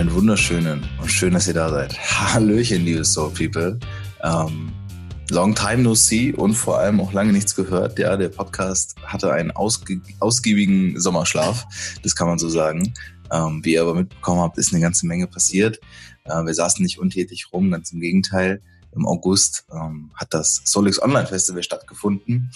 [0.00, 1.94] Einen wunderschönen und schön, dass ihr da seid.
[2.32, 3.78] Hallöchen, liebe Soul People.
[4.22, 4.72] Ähm,
[5.28, 7.98] long time no see und vor allem auch lange nichts gehört.
[7.98, 11.66] Ja, der Podcast hatte einen ausge ausgiebigen Sommerschlaf,
[12.02, 12.94] das kann man so sagen.
[13.30, 15.78] Ähm, wie ihr aber mitbekommen habt, ist eine ganze Menge passiert.
[16.24, 18.62] Äh, wir saßen nicht untätig rum, ganz im Gegenteil.
[18.92, 22.50] Im August ähm, hat das Solix Online Festival stattgefunden,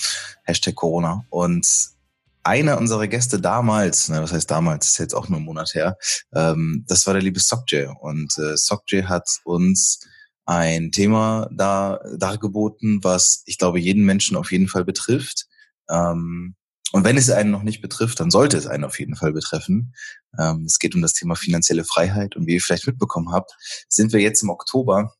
[0.44, 1.26] Hashtag Corona.
[1.28, 1.93] Und
[2.44, 5.96] einer unserer Gäste damals, ne, was heißt damals, ist jetzt auch nur ein Monat her,
[6.34, 7.92] ähm, das war der liebe Sokje.
[8.00, 10.00] Und äh, Sokje hat uns
[10.46, 15.46] ein Thema da dargeboten, was ich glaube jeden Menschen auf jeden Fall betrifft.
[15.88, 16.54] Ähm,
[16.92, 19.94] und wenn es einen noch nicht betrifft, dann sollte es einen auf jeden Fall betreffen.
[20.38, 22.36] Ähm, es geht um das Thema finanzielle Freiheit.
[22.36, 23.52] Und wie ihr vielleicht mitbekommen habt,
[23.88, 25.12] sind wir jetzt im Oktober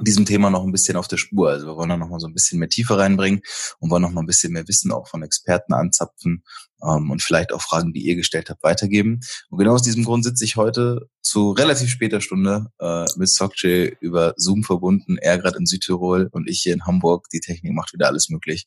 [0.00, 1.50] diesem Thema noch ein bisschen auf der Spur.
[1.50, 3.42] Also wir wollen da noch mal so ein bisschen mehr Tiefe reinbringen
[3.78, 6.44] und wollen noch mal ein bisschen mehr Wissen auch von Experten anzapfen
[6.82, 9.20] ähm, und vielleicht auch Fragen, die ihr gestellt habt, weitergeben.
[9.50, 13.96] Und genau aus diesem Grund sitze ich heute zu relativ später Stunde äh, mit Sokje
[14.00, 15.18] über Zoom verbunden.
[15.18, 17.28] Er gerade in Südtirol und ich hier in Hamburg.
[17.30, 18.66] Die Technik macht wieder alles möglich.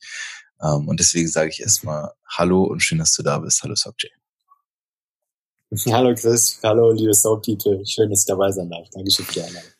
[0.61, 3.63] Ähm, und deswegen sage ich erstmal Hallo und schön, dass du da bist.
[3.63, 4.09] Hallo Sokje.
[5.87, 7.83] Hallo Chris, hallo liebe Soap-People.
[7.83, 8.87] Schön, dass ich dabei sein darf.
[8.91, 9.71] Dankeschön für die Einladung.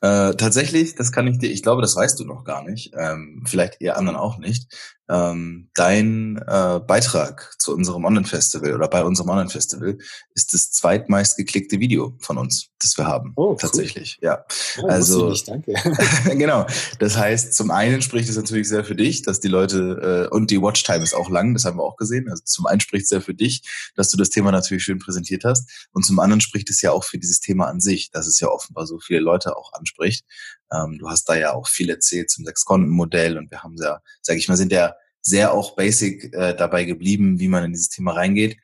[0.00, 3.42] Äh, tatsächlich, das kann ich dir, ich glaube, das weißt du noch gar nicht, ähm,
[3.46, 4.66] vielleicht ihr anderen auch nicht.
[5.10, 9.98] Ähm, dein äh, Beitrag zu unserem Online-Festival oder bei unserem Online-Festival
[10.34, 13.32] ist das zweitmeist geklickte Video von uns, das wir haben.
[13.36, 14.28] Oh, tatsächlich, cool.
[14.28, 14.44] ja.
[14.82, 15.74] Oh, also, nicht, danke.
[16.36, 16.66] genau.
[16.98, 20.50] Das heißt, zum einen spricht es natürlich sehr für dich, dass die Leute äh, und
[20.50, 22.28] die Watchtime ist auch lang, das haben wir auch gesehen.
[22.28, 23.62] Also zum einen spricht es sehr für dich,
[23.96, 27.04] dass du das Thema natürlich schön präsentiert hast, und zum anderen spricht es ja auch
[27.04, 30.24] für dieses Thema an sich, dass es ja offenbar so viele Leute auch anspricht.
[30.72, 34.38] Ähm, du hast da ja auch viel erzählt zum Sechs-Konten-Modell und wir haben ja, sage
[34.38, 38.12] ich mal, sind ja sehr auch basic äh, dabei geblieben, wie man in dieses Thema
[38.12, 38.58] reingeht.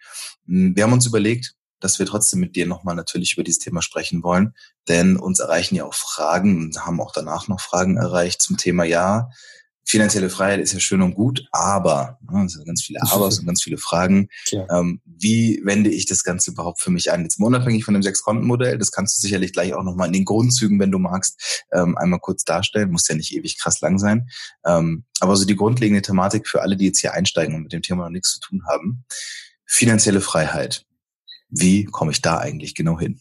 [0.47, 3.83] Hm, wir haben uns überlegt, dass wir trotzdem mit dir nochmal natürlich über dieses Thema
[3.83, 4.55] sprechen wollen,
[4.89, 8.85] denn uns erreichen ja auch Fragen und haben auch danach noch Fragen erreicht zum Thema,
[8.85, 9.29] ja,
[9.87, 13.63] finanzielle Freiheit ist ja schön und gut, aber, ne, sind ganz viele Abers und ganz
[13.63, 14.29] viele Fragen.
[14.71, 17.23] Ähm, wie wende ich das Ganze überhaupt für mich an?
[17.23, 20.25] Jetzt mal unabhängig von dem Sechs-Konten-Modell, das kannst du sicherlich gleich auch nochmal in den
[20.25, 22.91] Grundzügen, wenn du magst, ähm, einmal kurz darstellen.
[22.91, 24.29] Muss ja nicht ewig krass lang sein.
[24.65, 27.83] Ähm, aber so die grundlegende Thematik für alle, die jetzt hier einsteigen und mit dem
[27.83, 29.05] Thema noch nichts zu tun haben.
[29.67, 30.85] Finanzielle Freiheit.
[31.49, 33.21] Wie komme ich da eigentlich genau hin?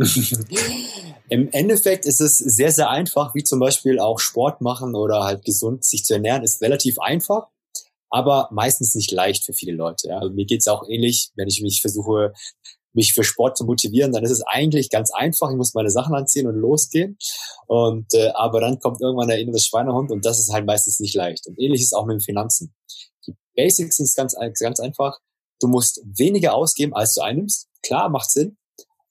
[1.28, 5.44] Im Endeffekt ist es sehr, sehr einfach, wie zum Beispiel auch Sport machen oder halt
[5.44, 7.46] gesund sich zu ernähren, ist relativ einfach,
[8.08, 10.08] aber meistens nicht leicht für viele Leute.
[10.08, 10.18] Ja.
[10.18, 12.32] Also mir geht's auch ähnlich, wenn ich mich versuche,
[12.92, 15.50] mich für Sport zu motivieren, dann ist es eigentlich ganz einfach.
[15.50, 17.16] Ich muss meine Sachen anziehen und losgehen.
[17.68, 21.14] Und äh, aber dann kommt irgendwann der innere Schweinehund und das ist halt meistens nicht
[21.14, 21.46] leicht.
[21.46, 22.74] Und ähnlich ist auch mit den Finanzen.
[23.26, 25.18] Die Basics sind ganz, ganz einfach.
[25.60, 27.68] Du musst weniger ausgeben, als du einnimmst.
[27.82, 28.56] Klar, macht Sinn.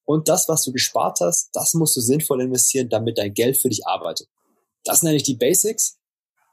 [0.09, 3.70] Und das, was du gespart hast, das musst du sinnvoll investieren, damit dein Geld für
[3.70, 4.28] dich arbeitet.
[4.84, 6.00] Das nenne ich die Basics.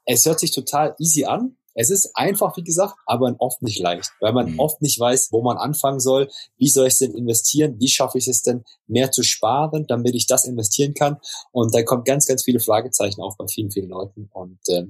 [0.04, 1.56] Es hört sich total easy an.
[1.72, 4.60] Es ist einfach, wie gesagt, aber oft nicht leicht, weil man mhm.
[4.60, 6.28] oft nicht weiß, wo man anfangen soll.
[6.58, 7.80] Wie soll ich es denn investieren?
[7.80, 11.16] Wie schaffe ich es denn, mehr zu sparen, damit ich das investieren kann?
[11.50, 14.28] Und da kommt ganz, ganz viele Fragezeichen auf bei vielen, vielen Leuten.
[14.34, 14.84] Und äh,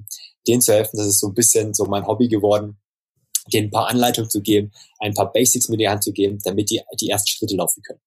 [0.45, 2.77] denen zu helfen, das ist so ein bisschen so mein Hobby geworden,
[3.53, 6.69] denen ein paar Anleitungen zu geben, ein paar Basics mit die Hand zu geben, damit
[6.69, 8.01] die die ersten Schritte laufen können.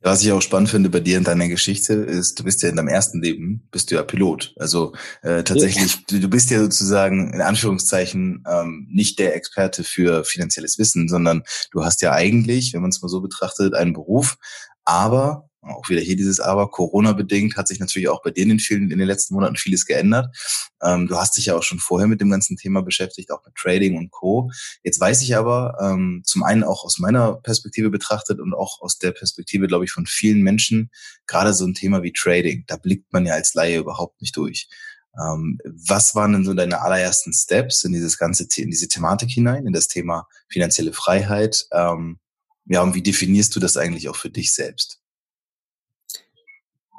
[0.00, 2.76] Was ich auch spannend finde bei dir in deiner Geschichte ist, du bist ja in
[2.76, 4.54] deinem ersten Leben, bist du ja Pilot.
[4.56, 4.92] Also
[5.22, 6.18] äh, tatsächlich, ja.
[6.20, 11.42] du bist ja sozusagen in Anführungszeichen ähm, nicht der Experte für finanzielles Wissen, sondern
[11.72, 14.36] du hast ja eigentlich, wenn man es mal so betrachtet, einen Beruf,
[14.84, 18.58] aber auch wieder hier dieses Aber, Corona-bedingt hat sich natürlich auch bei dir in den,
[18.60, 20.34] vielen, in den letzten Monaten vieles geändert.
[20.82, 23.54] Ähm, du hast dich ja auch schon vorher mit dem ganzen Thema beschäftigt, auch mit
[23.54, 24.50] Trading und Co.
[24.84, 28.98] Jetzt weiß ich aber, ähm, zum einen auch aus meiner Perspektive betrachtet und auch aus
[28.98, 30.90] der Perspektive, glaube ich, von vielen Menschen,
[31.26, 34.68] gerade so ein Thema wie Trading, da blickt man ja als Laie überhaupt nicht durch.
[35.20, 39.66] Ähm, was waren denn so deine allerersten Steps in dieses ganze, in diese Thematik hinein,
[39.66, 41.66] in das Thema finanzielle Freiheit?
[41.72, 42.20] Ähm,
[42.66, 45.00] ja, und wie definierst du das eigentlich auch für dich selbst?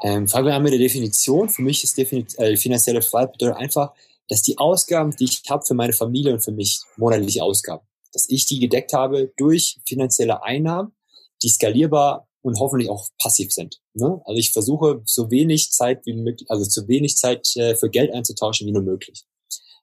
[0.04, 1.50] Ähm, fangen wir an mit der Definition.
[1.50, 3.94] Für mich ist äh, finanzielle Freiheit bedeutet einfach,
[4.30, 8.30] dass die Ausgaben, die ich habe für meine Familie und für mich, monatliche Ausgaben, dass
[8.30, 10.94] ich die gedeckt habe durch finanzielle Einnahmen,
[11.42, 13.82] die skalierbar und hoffentlich auch passiv sind.
[13.94, 14.22] Ne?
[14.26, 18.14] Also ich versuche so wenig Zeit wie möglich, also so wenig Zeit äh, für Geld
[18.14, 19.26] einzutauschen wie nur möglich.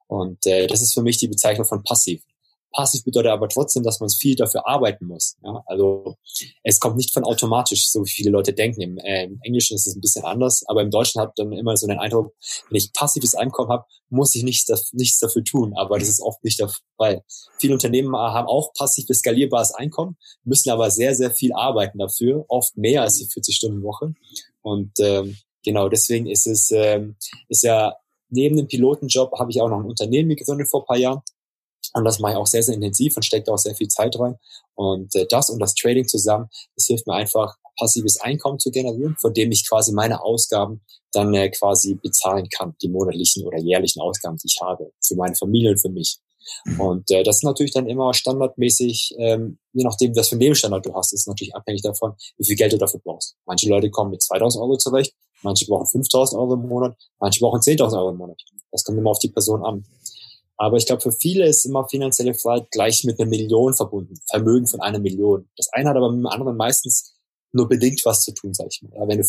[0.06, 2.22] Und äh, das ist für mich die Bezeichnung von passiv.
[2.72, 5.36] Passiv bedeutet aber trotzdem, dass man viel dafür arbeiten muss.
[5.42, 5.62] Ja?
[5.66, 6.16] Also
[6.62, 8.82] es kommt nicht von automatisch, so wie viele Leute denken.
[8.82, 11.76] Im, äh, Im Englischen ist es ein bisschen anders, aber im Deutschen hat dann immer
[11.76, 12.34] so den Eindruck,
[12.68, 15.74] wenn ich passives Einkommen habe, muss ich nichts, nichts dafür tun.
[15.76, 17.22] Aber das ist oft nicht der Fall.
[17.58, 22.76] Viele Unternehmen haben auch passiv skalierbares Einkommen, müssen aber sehr, sehr viel arbeiten dafür, oft
[22.76, 24.14] mehr als die 40-Stunden-Woche.
[24.62, 27.16] Und ähm, genau deswegen ist es ähm,
[27.48, 27.94] ist ja
[28.28, 31.22] neben dem Pilotenjob habe ich auch noch ein Unternehmen gegründet vor ein paar Jahren
[31.96, 34.36] und das mache ich auch sehr, sehr intensiv und stecke auch sehr viel Zeit rein.
[34.74, 39.16] Und äh, das und das Trading zusammen, das hilft mir einfach, passives Einkommen zu generieren,
[39.18, 40.82] von dem ich quasi meine Ausgaben
[41.12, 45.34] dann äh, quasi bezahlen kann, die monatlichen oder jährlichen Ausgaben, die ich habe, für meine
[45.34, 46.18] Familie und für mich.
[46.66, 46.80] Mhm.
[46.80, 50.84] Und äh, das ist natürlich dann immer standardmäßig, ähm, je nachdem, was für einen Lebensstandard
[50.84, 53.36] du hast, ist natürlich abhängig davon, wie viel Geld du dafür brauchst.
[53.46, 57.60] Manche Leute kommen mit 2000 Euro zurecht, manche brauchen 5000 Euro im Monat, manche brauchen
[57.60, 58.40] 10.000 Euro im Monat.
[58.70, 59.84] Das kommt immer auf die Person an.
[60.58, 64.14] Aber ich glaube, für viele ist immer finanzielle Freiheit gleich mit einer Million verbunden.
[64.30, 65.48] Vermögen von einer Million.
[65.56, 67.16] Das eine hat aber mit dem anderen meistens
[67.52, 68.92] nur bedingt was zu tun, sag ich mal.
[68.94, 69.24] Ja, wenn du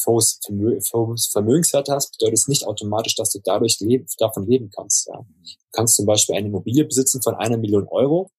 [1.32, 5.08] Vermögenswerte hast, bedeutet es nicht automatisch, dass du dadurch leben, davon leben kannst.
[5.08, 5.18] Ja.
[5.18, 8.32] Du kannst zum Beispiel eine Immobilie besitzen von einer Million Euro,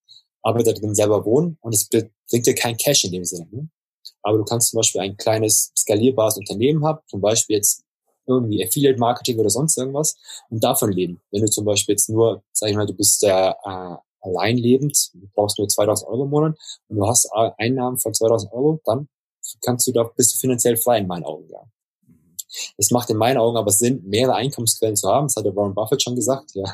[0.43, 3.49] aber da drin selber wohnen und es bringt dir kein Cash in dem Sinne.
[3.51, 3.69] Ne?
[4.23, 7.85] Aber du kannst zum Beispiel ein kleines skalierbares Unternehmen haben, zum Beispiel jetzt
[8.29, 10.17] irgendwie Affiliate Marketing oder sonst irgendwas
[10.51, 11.21] und davon leben.
[11.31, 15.11] Wenn du zum Beispiel jetzt nur, sag ich mal, du bist äh, äh, allein lebend,
[15.15, 16.59] du brauchst nur 2000 Euro im Monat
[16.89, 19.09] und du hast Einnahmen von 2000 Euro, dann
[19.63, 21.61] kannst du da, bist du finanziell frei in meinen Augen, ja.
[22.79, 25.27] Es macht in meinen Augen aber Sinn, mehrere Einkommensquellen zu haben.
[25.27, 26.65] Das hat der Warren Buffett schon gesagt, ja.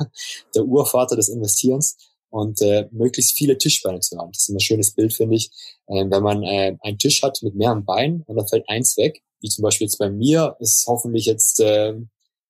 [0.54, 1.96] Der Urvater des Investierens
[2.30, 4.32] und äh, möglichst viele Tischbeine zu haben.
[4.32, 5.50] Das ist ein schönes Bild, finde ich.
[5.86, 9.22] Äh, wenn man äh, einen Tisch hat mit mehreren Beinen und da fällt eins weg,
[9.44, 11.94] wie zum Beispiel jetzt bei mir, ist hoffentlich jetzt, äh,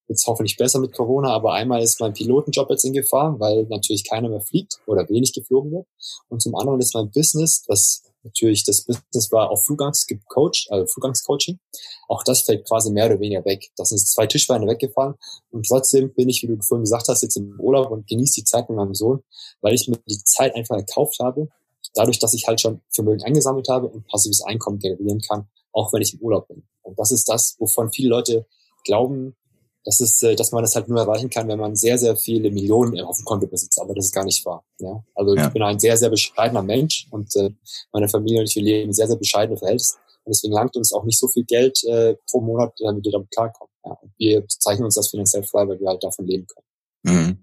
[0.06, 4.08] jetzt hoffentlich besser mit Corona, aber einmal ist mein Pilotenjob jetzt in Gefahr, weil natürlich
[4.08, 5.87] keiner mehr fliegt oder wenig geflogen wird.
[6.29, 10.87] Und zum anderen ist mein Business, das natürlich das Business war auf Flugangst gecoacht, also
[10.87, 11.58] Flugangscoaching.
[12.06, 13.73] Auch das fällt quasi mehr oder weniger weg.
[13.76, 15.14] Das sind zwei Tischbeine weggefallen
[15.50, 18.44] und trotzdem bin ich, wie du vorhin gesagt hast, jetzt im Urlaub und genieße die
[18.44, 19.25] Zeit mit meinem Sohn,
[19.62, 21.49] weil ich mir die Zeit einfach erkauft habe,
[21.94, 26.03] dadurch, dass ich halt schon Vermögen eingesammelt habe und passives Einkommen generieren kann, auch wenn
[26.03, 26.62] ich im Urlaub bin.
[26.82, 28.47] Und das ist das, wovon viele Leute
[28.85, 29.37] glauben,
[29.85, 32.50] dass, es, äh, dass man das halt nur erreichen kann, wenn man sehr, sehr viele
[32.50, 33.81] Millionen auf dem Konto besitzt.
[33.81, 34.65] Aber das ist gar nicht wahr.
[34.79, 35.05] Ja?
[35.15, 35.47] Also ja.
[35.47, 37.50] ich bin ein sehr, sehr bescheidener Mensch und äh,
[37.93, 39.97] meine Familie und ich wir leben sehr, sehr bescheidene Verhältnisse.
[40.25, 43.31] Und deswegen langt uns auch nicht so viel Geld äh, pro Monat, damit wir damit
[43.31, 43.73] klarkommen.
[43.85, 43.93] Ja?
[44.00, 46.67] Und wir zeichnen uns das finanziell frei, weil wir halt davon leben können.
[47.03, 47.38] Mhm.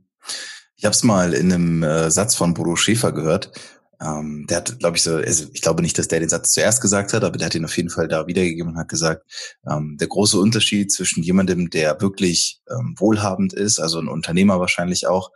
[0.77, 3.51] Ich habe es mal in einem äh, Satz von Bodo Schäfer gehört.
[4.03, 6.81] Ähm, der hat, glaube ich, so, also ich glaube nicht, dass der den Satz zuerst
[6.81, 9.23] gesagt hat, aber der hat ihn auf jeden Fall da wiedergegeben und hat gesagt,
[9.69, 15.07] ähm, der große Unterschied zwischen jemandem, der wirklich ähm, wohlhabend ist, also ein Unternehmer wahrscheinlich
[15.07, 15.29] auch,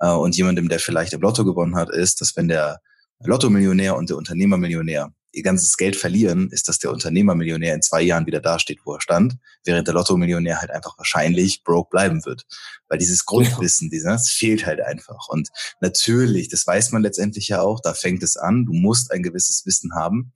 [0.00, 2.80] äh, und jemandem, der vielleicht im Lotto gewonnen hat, ist, dass wenn der
[3.20, 8.26] Lotto-Millionär und der Unternehmermillionär ihr ganzes Geld verlieren, ist, dass der Unternehmermillionär in zwei Jahren
[8.26, 12.46] wieder dasteht, wo er stand, während der Lotto-Millionär halt einfach wahrscheinlich broke bleiben wird.
[12.88, 15.28] Weil dieses Grundwissen, das fehlt halt einfach.
[15.28, 15.48] Und
[15.80, 19.64] natürlich, das weiß man letztendlich ja auch, da fängt es an, du musst ein gewisses
[19.66, 20.32] Wissen haben.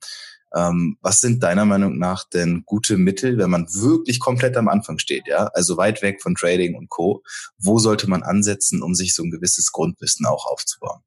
[0.55, 4.99] Ähm, was sind deiner Meinung nach denn gute Mittel, wenn man wirklich komplett am Anfang
[4.99, 5.47] steht, ja?
[5.53, 7.23] Also weit weg von Trading und Co.
[7.57, 11.01] Wo sollte man ansetzen, um sich so ein gewisses Grundwissen auch aufzubauen?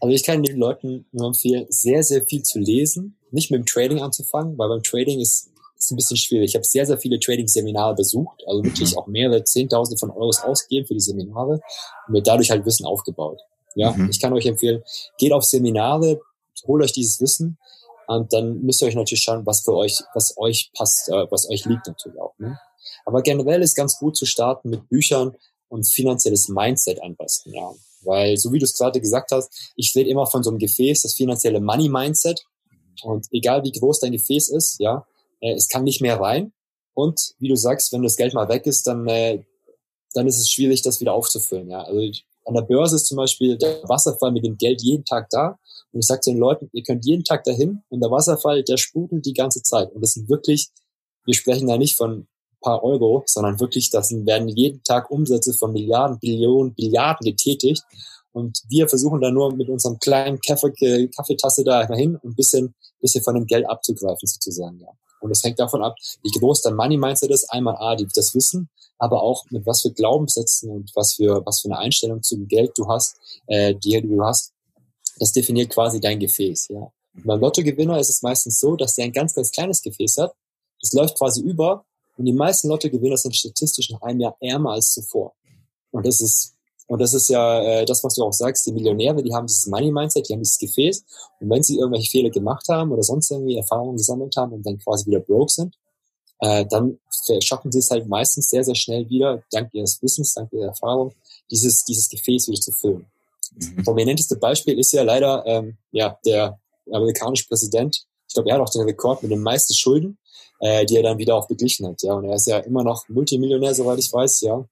[0.00, 3.66] Also ich kann den Leuten nur empfehlen, sehr, sehr viel zu lesen, nicht mit dem
[3.66, 6.50] Trading anzufangen, weil beim Trading ist ist ein bisschen schwierig.
[6.50, 8.98] Ich habe sehr, sehr viele Trading-Seminare besucht, also wirklich mhm.
[8.98, 11.60] auch mehrere Zehntausende von Euros ausgegeben für die Seminare
[12.06, 13.40] und mir dadurch halt Wissen aufgebaut.
[13.74, 14.08] Ja, mhm.
[14.10, 14.82] ich kann euch empfehlen,
[15.18, 16.20] geht auf Seminare,
[16.66, 17.58] holt euch dieses Wissen
[18.06, 21.48] und dann müsst ihr euch natürlich schauen, was für euch, was euch passt, äh, was
[21.50, 22.32] euch liegt natürlich auch.
[22.38, 22.58] Ne?
[23.04, 25.36] Aber generell ist ganz gut zu starten mit Büchern
[25.68, 27.52] und finanzielles Mindset anpassen.
[27.52, 27.72] Ja.
[28.02, 31.02] Weil, so wie du es gerade gesagt hast, ich rede immer von so einem Gefäß,
[31.02, 32.44] das finanzielle Money Mindset.
[33.02, 35.06] Und egal wie groß dein Gefäß ist, ja,
[35.40, 36.52] äh, es kann nicht mehr rein.
[36.94, 39.42] Und wie du sagst, wenn das Geld mal weg ist, dann, äh,
[40.14, 41.68] dann ist es schwierig, das wieder aufzufüllen.
[41.68, 41.82] Ja.
[41.82, 42.00] Also
[42.46, 45.58] an der Börse ist zum Beispiel der Wasserfall mit dem Geld jeden Tag da.
[45.92, 48.76] Und ich sage zu den Leuten, ihr könnt jeden Tag dahin und der Wasserfall, der
[48.76, 49.92] sprudelt die ganze Zeit.
[49.92, 50.68] Und das sind wirklich,
[51.24, 52.28] wir sprechen da nicht von
[52.66, 57.82] paar Euro, sondern wirklich, das werden jeden Tag Umsätze von Milliarden, Billionen, Billiarden getätigt.
[58.32, 62.74] Und wir versuchen da nur mit unserem kleinen Kaffee, Kaffeetasse da hin und ein bisschen,
[63.00, 64.80] bisschen von dem Geld abzugreifen sozusagen.
[64.80, 64.88] Ja.
[65.20, 67.50] Und es hängt davon ab, wie groß dein Money Mindset ist.
[67.50, 68.68] Einmal A, die, das Wissen,
[68.98, 72.72] aber auch mit was für Glaubenssätzen und was für, was für eine Einstellung zum Geld
[72.76, 74.52] du hast, äh, die du hast.
[75.18, 76.68] Das definiert quasi dein Gefäß.
[76.70, 76.90] Ja.
[77.14, 80.34] Beim Lottogewinner ist es meistens so, dass der ein ganz, ganz kleines Gefäß hat.
[80.80, 84.92] Das läuft quasi über und die meisten Lottogewinner sind statistisch nach einem Jahr ärmer als
[84.92, 85.34] zuvor.
[85.90, 86.54] Und das ist
[86.88, 89.66] Und das ist ja äh, das, was du auch sagst, die Millionäre, die haben dieses
[89.66, 91.04] Money-Mindset, die haben dieses Gefäß.
[91.40, 94.78] Und wenn sie irgendwelche Fehler gemacht haben oder sonst irgendwie Erfahrungen gesammelt haben und dann
[94.78, 95.74] quasi wieder broke sind,
[96.40, 96.98] äh, dann
[97.42, 101.12] schaffen sie es halt meistens sehr, sehr schnell wieder, dank ihres Wissens, dank ihrer Erfahrung,
[101.50, 103.06] dieses, dieses Gefäß wieder zu füllen.
[103.56, 103.82] Mhm.
[103.82, 106.60] Prominenteste Beispiel ist ja leider ähm, ja, der
[106.92, 108.06] amerikanische Präsident.
[108.28, 110.18] Ich glaube, er hat auch den Rekord mit den meisten Schulden,
[110.60, 112.02] äh, die er dann wieder auch beglichen hat.
[112.02, 114.40] Ja, und er ist ja immer noch Multimillionär, soweit ich weiß.
[114.42, 114.64] Ja,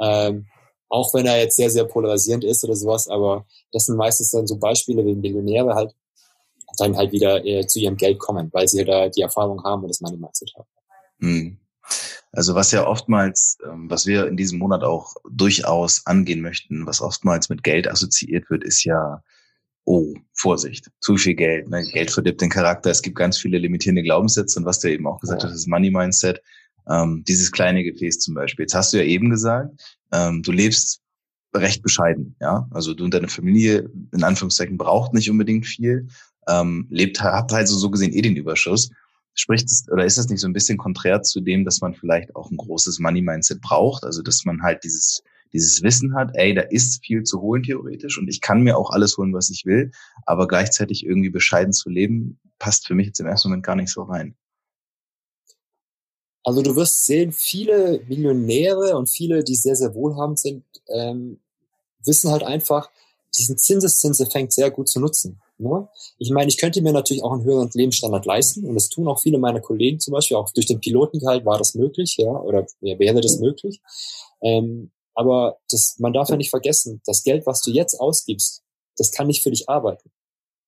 [0.00, 0.46] ähm,
[0.88, 4.46] auch wenn er jetzt sehr, sehr polarisierend ist oder sowas, aber das sind meistens dann
[4.46, 5.94] so Beispiele, wie Millionäre halt
[6.78, 9.88] dann halt wieder äh, zu ihrem Geld kommen, weil sie da die Erfahrung haben und
[9.88, 10.68] das Money Mindset haben.
[11.18, 11.58] Mhm.
[12.32, 17.00] Also was ja oftmals, ähm, was wir in diesem Monat auch durchaus angehen möchten, was
[17.00, 19.22] oftmals mit Geld assoziiert wird, ist ja,
[19.88, 21.82] oh, Vorsicht, zu viel Geld, ne?
[21.92, 25.18] Geld verdirbt den Charakter, es gibt ganz viele limitierende Glaubenssätze und was du eben auch
[25.18, 25.48] gesagt ja.
[25.48, 26.42] hast, das Money Mindset,
[26.90, 28.64] ähm, dieses kleine Gefäß zum Beispiel.
[28.64, 29.80] Jetzt hast du ja eben gesagt,
[30.12, 31.00] ähm, du lebst
[31.54, 32.68] recht bescheiden, ja.
[32.70, 36.08] Also du und deine Familie in Anführungszeichen braucht nicht unbedingt viel,
[36.48, 38.90] ähm, lebt, habt halt so, so gesehen eh den Überschuss.
[39.32, 42.36] Spricht es, oder ist das nicht so ein bisschen konträr zu dem, dass man vielleicht
[42.36, 44.04] auch ein großes Money-Mindset braucht?
[44.04, 48.18] Also dass man halt dieses, dieses Wissen hat, ey, da ist viel zu holen theoretisch
[48.18, 49.90] und ich kann mir auch alles holen, was ich will,
[50.26, 53.90] aber gleichzeitig irgendwie bescheiden zu leben, passt für mich jetzt im ersten Moment gar nicht
[53.90, 54.36] so rein.
[56.44, 61.40] Also du wirst sehen, viele Millionäre und viele, die sehr, sehr wohlhabend sind, ähm,
[62.04, 62.90] wissen halt einfach,
[63.36, 65.40] diesen Zinseszinseffekt sehr gut zu nutzen.
[65.58, 65.88] Ne?
[66.18, 69.20] Ich meine, ich könnte mir natürlich auch einen höheren Lebensstandard leisten und das tun auch
[69.20, 72.98] viele meiner Kollegen zum Beispiel, auch durch den Pilotengehalt war das möglich, ja, oder ja,
[72.98, 73.80] wäre das möglich.
[74.40, 78.62] Ähm, aber das, man darf ja nicht vergessen, das Geld, was du jetzt ausgibst,
[78.96, 80.12] das kann nicht für dich arbeiten.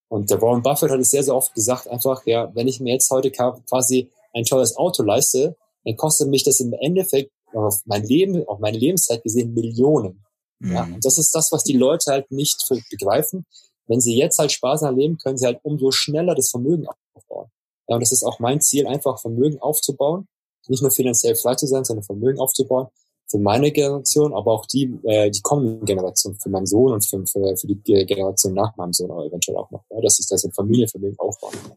[0.09, 2.93] Und der Warren Buffett hat es sehr, sehr oft gesagt, einfach, ja, wenn ich mir
[2.93, 8.03] jetzt heute quasi ein teures Auto leiste, dann kostet mich das im Endeffekt auf mein
[8.03, 10.25] Leben, auf meine Lebenszeit gesehen Millionen.
[10.59, 10.73] Mhm.
[10.73, 13.47] Ja, und das ist das, was die Leute halt nicht begreifen.
[13.87, 17.51] Wenn sie jetzt halt sparsam leben, können sie halt umso schneller das Vermögen aufbauen.
[17.87, 20.27] Ja, und das ist auch mein Ziel, einfach Vermögen aufzubauen.
[20.67, 22.89] Nicht nur finanziell frei zu sein, sondern Vermögen aufzubauen.
[23.31, 27.25] Für meine Generation, aber auch die, äh, die kommenden Generationen, für meinen Sohn und für,
[27.27, 30.45] für, für die Generation nach meinem Sohn aber eventuell auch noch, ja, dass ich das
[30.45, 31.77] in Familienvermögen aufbauen kann.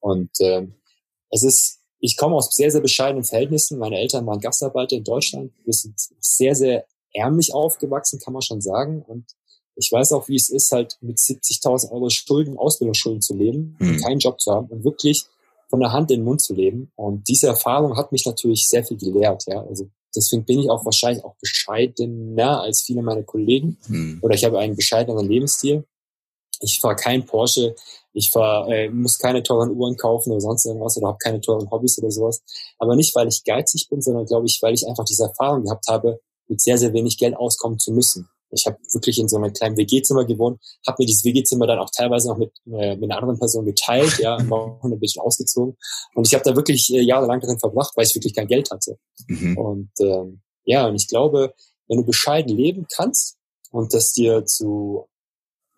[0.00, 0.74] Und ähm,
[1.30, 3.78] es ist ich komme aus sehr, sehr bescheidenen Verhältnissen.
[3.78, 5.52] Meine Eltern waren Gastarbeiter in Deutschland.
[5.64, 6.84] Wir sind sehr, sehr
[7.14, 9.02] ärmlich aufgewachsen, kann man schon sagen.
[9.08, 9.24] Und
[9.74, 14.02] ich weiß auch, wie es ist, halt mit 70.000 Euro Schulden, Ausbildungsschulden zu leben mhm.
[14.02, 15.24] keinen Job zu haben und wirklich
[15.70, 16.92] von der Hand in den Mund zu leben.
[16.94, 19.44] Und diese Erfahrung hat mich natürlich sehr viel gelehrt.
[19.46, 23.78] Ja, also deswegen bin ich auch wahrscheinlich auch bescheidener als viele meiner Kollegen.
[23.88, 24.18] Mhm.
[24.22, 25.84] Oder ich habe einen bescheideneren Lebensstil.
[26.60, 27.74] Ich fahre kein Porsche,
[28.12, 31.70] ich fahr, äh, muss keine teuren Uhren kaufen oder sonst irgendwas oder habe keine teuren
[31.70, 32.42] Hobbys oder sowas.
[32.78, 35.86] Aber nicht, weil ich geizig bin, sondern glaube ich, weil ich einfach diese Erfahrung gehabt
[35.88, 38.28] habe, mit sehr, sehr wenig Geld auskommen zu müssen.
[38.54, 41.90] Ich habe wirklich in so einem kleinen WG-Zimmer gewohnt, habe mir dieses WG-Zimmer dann auch
[41.90, 45.76] teilweise noch mit, äh, mit einer anderen Person geteilt, ja, war ein bisschen ausgezogen.
[46.14, 48.98] Und ich habe da wirklich äh, jahrelang darin verbracht, weil ich wirklich kein Geld hatte.
[49.28, 49.58] Mhm.
[49.58, 51.54] Und ähm, ja, und ich glaube,
[51.88, 53.36] wenn du bescheiden leben kannst
[53.70, 55.08] und das dir zu,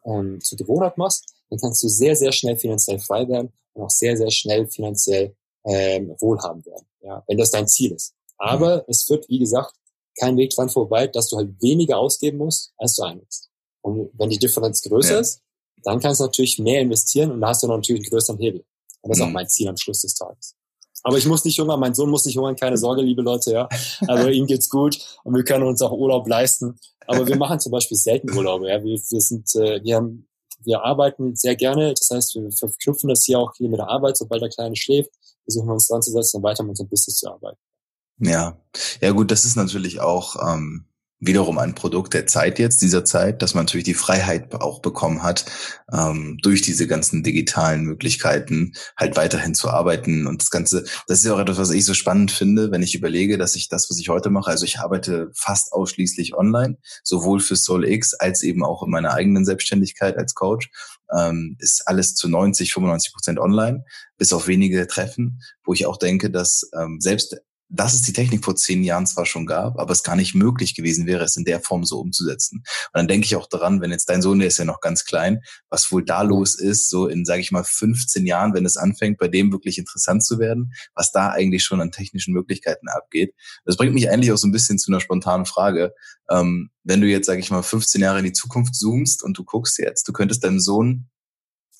[0.05, 3.91] ähm, zu Gewohnheit machst, dann kannst du sehr, sehr schnell finanziell frei werden und auch
[3.91, 8.15] sehr, sehr schnell finanziell ähm, wohlhabend werden, ja, wenn das dein Ziel ist.
[8.39, 8.83] Aber mhm.
[8.89, 9.73] es führt, wie gesagt,
[10.19, 13.51] kein Weg dran vorbei, dass du halt weniger ausgeben musst, als du einnimmst.
[13.83, 15.21] Und wenn die Differenz größer ja.
[15.21, 15.43] ist,
[15.85, 18.65] dann kannst du natürlich mehr investieren und da hast du natürlich einen größeren Hebel.
[19.03, 19.35] Und das ist auch mhm.
[19.35, 20.55] mein Ziel am Schluss des Tages.
[21.03, 23.69] Aber ich muss nicht hungern, mein Sohn muss nicht hungern, keine Sorge, liebe Leute, ja.
[24.09, 26.79] Also ihm geht's gut und wir können uns auch Urlaub leisten.
[27.07, 28.83] Aber wir machen zum Beispiel selten Urlaube, ja.
[28.83, 30.27] Wir, wir sind, äh, wir haben
[30.67, 31.95] wir arbeiten sehr gerne.
[31.95, 34.17] Das heißt, wir verknüpfen das hier auch hier mit der Arbeit.
[34.17, 35.11] Sobald der Kleine schläft,
[35.45, 37.59] versuchen wir uns dran zu setzen und weiter mit unserem Business zu arbeiten.
[38.19, 38.59] Ja,
[39.01, 40.87] ja gut, das ist natürlich auch ähm,
[41.19, 45.23] wiederum ein Produkt der Zeit jetzt, dieser Zeit, dass man natürlich die Freiheit auch bekommen
[45.23, 45.47] hat,
[45.91, 50.27] ähm, durch diese ganzen digitalen Möglichkeiten halt weiterhin zu arbeiten.
[50.27, 52.95] Und das Ganze, das ist ja auch etwas, was ich so spannend finde, wenn ich
[52.95, 57.41] überlege, dass ich das, was ich heute mache, also ich arbeite fast ausschließlich online, sowohl
[57.41, 60.71] für SoulX als eben auch in meiner eigenen Selbstständigkeit als Coach.
[61.17, 63.85] Ähm, ist alles zu 90, 95 Prozent online,
[64.19, 67.37] bis auf wenige Treffen, wo ich auch denke, dass ähm, selbst
[67.69, 70.75] dass es die Technik vor zehn Jahren zwar schon gab, aber es gar nicht möglich
[70.75, 72.59] gewesen wäre, es in der Form so umzusetzen.
[72.59, 75.05] Und dann denke ich auch daran, wenn jetzt dein Sohn, der ist ja noch ganz
[75.05, 78.77] klein, was wohl da los ist, so in, sage ich mal, 15 Jahren, wenn es
[78.77, 83.35] anfängt, bei dem wirklich interessant zu werden, was da eigentlich schon an technischen Möglichkeiten abgeht.
[83.65, 85.93] Das bringt mich eigentlich auch so ein bisschen zu einer spontanen Frage.
[86.31, 89.45] Ähm, wenn du jetzt, sage ich mal, 15 Jahre in die Zukunft zoomst und du
[89.45, 91.09] guckst jetzt, du könntest deinem Sohn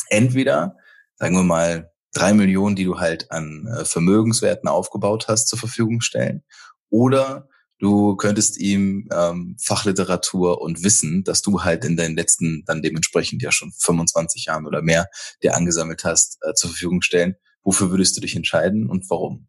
[0.09, 0.77] entweder,
[1.17, 6.01] sagen wir mal, drei Millionen, die du halt an äh, Vermögenswerten aufgebaut hast, zur Verfügung
[6.01, 6.43] stellen.
[6.91, 12.83] Oder du könntest ihm ähm, Fachliteratur und Wissen, das du halt in deinen letzten, dann
[12.83, 15.09] dementsprechend ja schon 25 Jahren oder mehr,
[15.43, 17.37] dir angesammelt hast, äh, zur Verfügung stellen.
[17.63, 19.49] Wofür würdest du dich entscheiden und warum?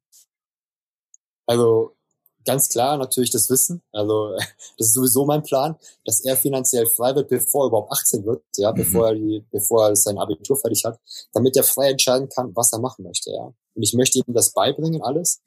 [1.46, 1.97] Also
[2.48, 3.84] ganz klar natürlich das Wissen.
[3.92, 4.32] Also
[4.78, 5.76] das ist sowieso mein Plan,
[6.06, 8.78] dass er finanziell frei wird, bevor er überhaupt 18 wird, ja, mhm.
[8.78, 11.00] bevor er die, bevor er sein Abitur fertig hat,
[11.34, 13.54] damit er frei entscheiden kann, was er machen möchte, ja.
[13.76, 15.42] Und ich möchte ihm das beibringen, alles.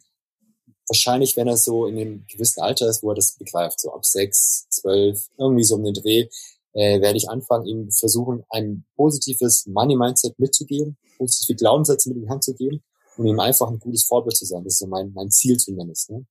[0.86, 4.04] Wahrscheinlich, wenn er so in einem gewissen Alter ist, wo er das begreift, so ab
[4.04, 6.28] sechs, zwölf, irgendwie so um den Dreh,
[6.72, 12.28] äh, werde ich anfangen, ihm versuchen, ein positives Money-Mindset mitzugeben, positive Glaubenssätze mit in die
[12.28, 12.82] Hand zu geben
[13.16, 14.62] und ihm einfach ein gutes Vorbild zu sein.
[14.64, 16.10] Das ist so mein, mein Ziel zumindest.
[16.10, 16.24] Ne?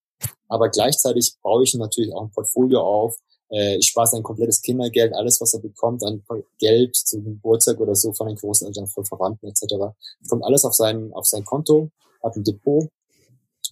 [0.47, 3.15] Aber gleichzeitig baue ich natürlich auch ein Portfolio auf.
[3.49, 6.23] Äh, ich spare sein komplettes Kindergeld, alles, was er bekommt, an
[6.59, 9.93] Geld zum Geburtstag oder so von den Großeltern, von Verwandten etc.
[10.27, 11.89] Kommt alles auf sein, auf sein Konto,
[12.23, 12.87] hat ein Depot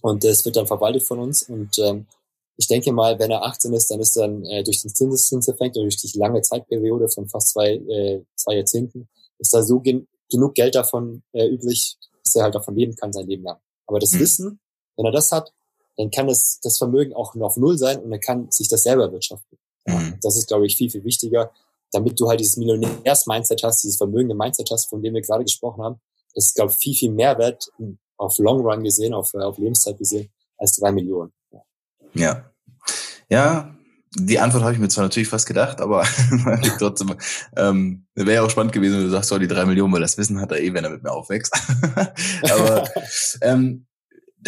[0.02, 1.42] und das wird dann verwaltet von uns.
[1.42, 2.06] Und ähm,
[2.56, 5.84] ich denke mal, wenn er 18 ist, dann ist dann äh, durch den Zinseszinseffekt oder
[5.84, 10.54] durch die lange Zeitperiode von fast zwei, äh, zwei Jahrzehnten, ist da so gen genug
[10.54, 13.58] Geld davon äh, übrig, dass er halt davon leben kann sein Leben lang.
[13.86, 14.20] Aber das mhm.
[14.20, 14.60] Wissen,
[14.96, 15.54] wenn er das hat,
[15.98, 18.84] dann kann das, das Vermögen auch nur auf Null sein und er kann sich das
[18.84, 19.58] selber wirtschaften.
[19.84, 20.18] Mhm.
[20.22, 21.50] Das ist, glaube ich, viel, viel wichtiger,
[21.92, 25.82] damit du halt dieses Millionärs-Mindset hast, dieses vermögende Mindset hast, von dem wir gerade gesprochen
[25.82, 26.00] haben.
[26.34, 27.70] Das ist, glaube ich, viel, viel mehr wert
[28.16, 31.32] auf Long Run gesehen, auf, auf Lebenszeit gesehen, als drei Millionen.
[31.50, 31.62] Ja.
[32.14, 32.50] Ja,
[33.28, 33.74] ja
[34.14, 36.06] die Antwort habe ich mir zwar natürlich fast gedacht, aber
[36.78, 37.14] trotzdem
[37.56, 40.16] ähm, wäre ja auch spannend gewesen, wenn du sagst, so die drei Millionen, weil das
[40.16, 41.52] Wissen hat er eh, wenn er mit mir aufwächst.
[42.50, 42.88] aber
[43.42, 43.86] ähm,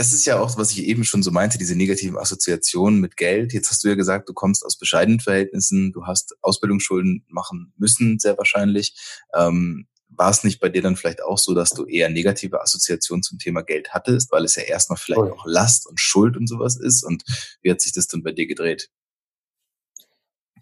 [0.00, 3.52] das ist ja auch, was ich eben schon so meinte, diese negativen Assoziationen mit Geld.
[3.52, 8.18] Jetzt hast du ja gesagt, du kommst aus bescheidenen Verhältnissen, du hast Ausbildungsschulden machen müssen,
[8.18, 8.94] sehr wahrscheinlich.
[9.34, 13.22] Ähm, war es nicht bei dir dann vielleicht auch so, dass du eher negative Assoziationen
[13.22, 16.76] zum Thema Geld hattest, weil es ja erstmal vielleicht auch Last und Schuld und sowas
[16.76, 17.04] ist?
[17.04, 17.22] Und
[17.60, 18.88] wie hat sich das dann bei dir gedreht?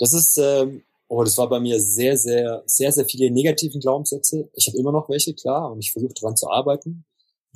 [0.00, 4.50] Das ist, ähm, oh, das war bei mir sehr, sehr, sehr, sehr viele negativen Glaubenssätze.
[4.54, 7.04] Ich habe immer noch welche, klar, und ich versuche daran zu arbeiten.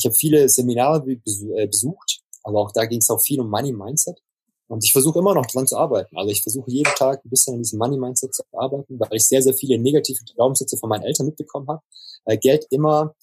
[0.02, 3.73] Ich habe viele Seminare äh, besucht, aber auch da ging es auch viel um Money
[3.73, 4.21] Mindset.
[4.66, 6.16] Und ich versuche immer noch dran zu arbeiten.
[6.16, 9.29] Also ich versuche jeden Tag ein bisschen an diesem Money Mindset zu arbeiten, weil ich
[9.29, 11.83] sehr, sehr viele negative Glaubenssätze von meinen Eltern mitbekommen habe.
[12.24, 13.14] Weil Geld immer,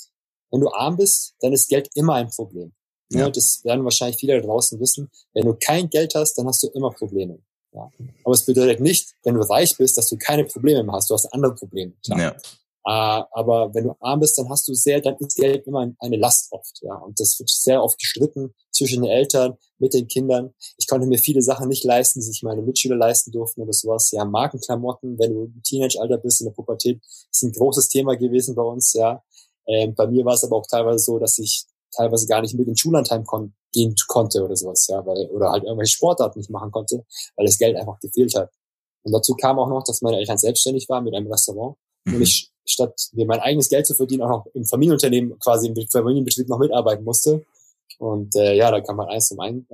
[0.51, 2.71] wenn du arm bist, dann ist Geld immer ein Problem.
[3.12, 3.21] Ja.
[3.21, 3.30] ja.
[3.30, 5.10] das werden wahrscheinlich viele da draußen wissen.
[5.34, 7.39] Wenn du kein Geld hast, dann hast du immer Probleme.
[7.73, 7.89] Ja.
[8.23, 11.10] Aber es bedeutet nicht, wenn du reich bist, dass du keine Probleme mehr hast.
[11.10, 11.93] Du hast andere Probleme.
[12.06, 12.19] Klar.
[12.21, 12.38] Ja.
[12.85, 16.17] Äh, aber wenn du arm bist, dann hast du sehr, dann ist Geld immer eine
[16.17, 16.95] Last oft, ja.
[16.95, 20.53] Und das wird sehr oft gestritten zwischen den Eltern, mit den Kindern.
[20.77, 24.11] Ich konnte mir viele Sachen nicht leisten, die sich meine Mitschüler leisten durften oder sowas.
[24.11, 28.55] Ja, Markenklamotten, wenn du im Teenage-Alter bist, in der Pubertät, ist ein großes Thema gewesen
[28.55, 29.23] bei uns, ja.
[29.67, 32.67] Ähm, bei mir war es aber auch teilweise so, dass ich teilweise gar nicht mit
[32.67, 36.71] in Schullandheim kon gehen konnte oder sowas, ja, weil, oder halt irgendwelche Sportarten nicht machen
[36.71, 38.49] konnte, weil das Geld einfach gefehlt hat.
[39.03, 42.15] Und dazu kam auch noch, dass meine Eltern selbstständig waren mit einem Restaurant mhm.
[42.15, 45.75] und ich statt mir mein eigenes Geld zu verdienen, auch noch im Familienunternehmen quasi im
[45.88, 47.43] Familienbetrieb noch mitarbeiten musste.
[47.97, 49.65] Und äh, ja, da kann man eins zum einen.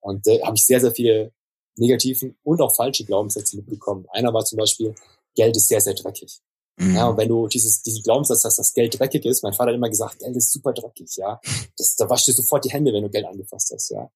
[0.00, 1.32] Und äh, habe ich sehr, sehr viele
[1.76, 4.06] negativen und auch falsche Glaubenssätze mitbekommen.
[4.10, 4.94] Einer war zum Beispiel,
[5.34, 6.40] Geld ist sehr, sehr dreckig.
[6.76, 6.96] Mhm.
[6.96, 9.76] Ja, und wenn du dieses, diesen Glaubenssatz hast, dass Geld dreckig ist, mein Vater hat
[9.76, 11.40] immer gesagt, Geld ist super dreckig, ja.
[11.76, 14.10] Das, da waschst du sofort die Hände, wenn du Geld angefasst hast, ja.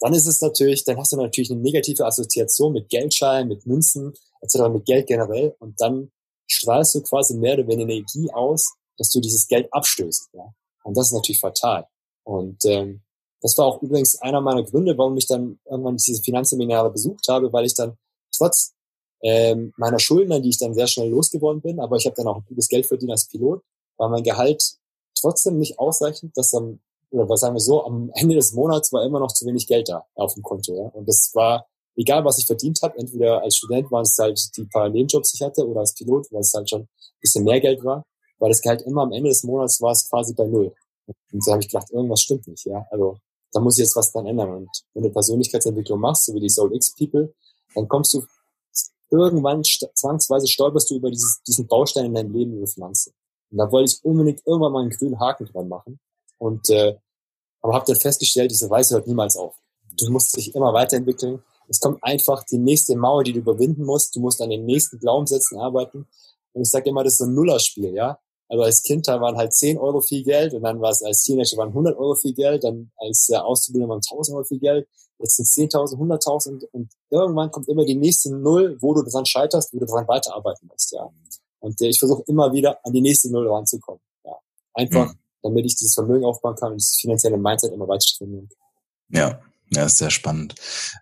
[0.00, 4.12] Dann ist es natürlich, dann hast du natürlich eine negative Assoziation mit Geldscheinen, mit Münzen,
[4.40, 5.54] etc., mit Geld generell.
[5.60, 6.10] Und dann
[6.52, 10.30] strahlst du quasi mehr oder weniger Energie aus, dass du dieses Geld abstößt.
[10.34, 10.54] Ja?
[10.84, 11.86] Und das ist natürlich fatal.
[12.24, 13.02] Und ähm,
[13.40, 17.52] das war auch übrigens einer meiner Gründe, warum ich dann irgendwann diese Finanzseminare besucht habe,
[17.52, 17.96] weil ich dann
[18.36, 18.72] trotz
[19.22, 22.44] ähm, meiner Schulden, die ich dann sehr schnell losgeworden bin, aber ich habe dann auch
[22.46, 23.62] gutes Geld verdient als Pilot,
[23.96, 24.62] war mein Gehalt
[25.14, 29.04] trotzdem nicht ausreichend, dass am, oder was sagen wir so, am Ende des Monats war
[29.04, 30.74] immer noch zu wenig Geld da auf dem Konto.
[30.74, 30.88] Ja?
[30.88, 34.64] Und das war egal was ich verdient habe, entweder als Student waren es halt die
[34.64, 36.88] paar die ich hatte, oder als Pilot, weil es halt schon ein
[37.20, 38.04] bisschen mehr Geld war,
[38.38, 40.74] weil das Gehalt immer am Ende des Monats war es quasi bei Null.
[41.32, 42.86] Und so habe ich gedacht, irgendwas stimmt nicht, ja.
[42.90, 43.16] Also
[43.52, 44.50] da muss ich jetzt was dran ändern.
[44.50, 47.34] Und wenn du Persönlichkeitsentwicklung machst, so wie die Soul X People,
[47.74, 48.24] dann kommst du
[49.10, 53.12] irgendwann zwangsweise stolperst du über dieses, diesen Baustein in deinem Leben über Finanzen.
[53.50, 56.00] Und da wollte ich unbedingt irgendwann mal einen grünen Haken dran machen.
[56.38, 56.96] Und äh,
[57.60, 59.54] aber habe dann festgestellt, diese Reise hört niemals auf.
[59.98, 61.42] Du musst dich immer weiterentwickeln.
[61.72, 64.14] Es kommt einfach die nächste Mauer, die du überwinden musst.
[64.14, 66.06] Du musst an den nächsten Glaubenssätzen arbeiten.
[66.52, 68.18] Und ich sage immer, das ist so ein Nullerspiel, ja.
[68.46, 71.22] Also als Kind da waren halt 10 Euro viel Geld und dann war es als
[71.22, 74.86] Teenager waren 100 Euro viel Geld, dann als äh, Auszubildender waren 1000 Euro viel Geld,
[75.18, 79.72] jetzt sind 10.000, 100.000 und irgendwann kommt immer die nächste Null, wo du dran scheiterst,
[79.72, 81.08] wo du dran weiterarbeiten musst, ja.
[81.60, 84.36] Und äh, ich versuche immer wieder an die nächste Null ranzukommen, ja.
[84.74, 85.18] Einfach, mhm.
[85.40, 89.18] damit ich dieses Vermögen aufbauen kann und das finanzielle Mindset immer weiter trainieren kann.
[89.18, 89.40] Ja,
[89.74, 90.54] Ja, ist sehr spannend.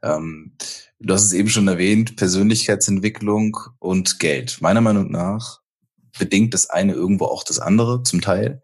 [0.03, 0.53] Ähm,
[1.01, 4.59] du hast es eben schon erwähnt, Persönlichkeitsentwicklung und Geld.
[4.61, 5.61] Meiner Meinung nach
[6.19, 8.63] bedingt das eine irgendwo auch das andere zum Teil.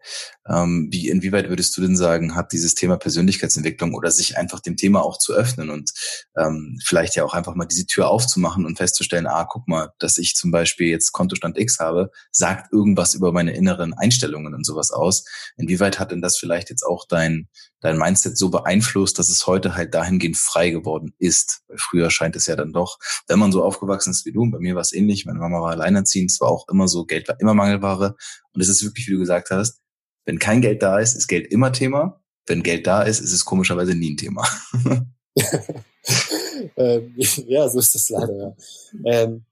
[0.49, 4.77] Ähm, wie, inwieweit würdest du denn sagen, hat dieses Thema Persönlichkeitsentwicklung oder sich einfach dem
[4.77, 5.91] Thema auch zu öffnen und
[6.37, 10.17] ähm, vielleicht ja auch einfach mal diese Tür aufzumachen und festzustellen, ah, guck mal, dass
[10.17, 14.91] ich zum Beispiel jetzt Kontostand X habe, sagt irgendwas über meine inneren Einstellungen und sowas
[14.91, 15.25] aus.
[15.57, 17.49] Inwieweit hat denn das vielleicht jetzt auch dein,
[17.81, 21.61] dein Mindset so beeinflusst, dass es heute halt dahingehend frei geworden ist?
[21.67, 24.59] Weil früher scheint es ja dann doch, wenn man so aufgewachsen ist wie du, bei
[24.59, 27.36] mir war es ähnlich, meine Mama war alleinerziehend, es war auch immer so, Geld war
[27.39, 28.15] immer Mangelware
[28.53, 29.81] und es ist wirklich, wie du gesagt hast,
[30.25, 32.21] wenn kein Geld da ist, ist Geld immer Thema.
[32.45, 34.45] Wenn Geld da ist, ist es komischerweise nie ein Thema.
[36.77, 37.13] ähm,
[37.47, 38.37] ja, so ist das leider.
[38.37, 38.55] Ja.
[39.05, 39.45] Ähm,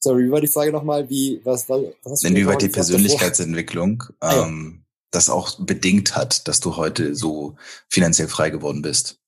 [0.00, 1.08] sorry, wie war die Frage nochmal?
[1.08, 4.86] Wie, was, was, was Inwieweit die Persönlichkeitsentwicklung ah, ähm, ja.
[5.12, 7.56] das auch bedingt hat, dass du heute so
[7.88, 9.19] finanziell frei geworden bist?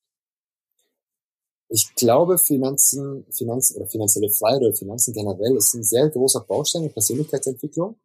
[1.75, 6.83] Ich glaube, Finanzen, Finanzen oder finanzielle Freiheit oder Finanzen generell ist ein sehr großer Baustein
[6.83, 7.97] in Persönlichkeitsentwicklung,